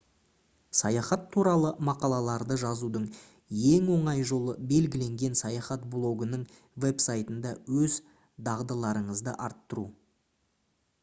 [0.77, 3.05] саяхат туралы мақалаларды жазудың
[3.73, 6.47] ең оңай жолы белгіленген саяхат блогының
[6.87, 8.01] веб-сайтында өз
[8.49, 9.87] дағдыларыңызды арттыру